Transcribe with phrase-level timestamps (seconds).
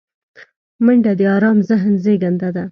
[0.85, 2.63] منډه د آرام ذهن زیږنده ده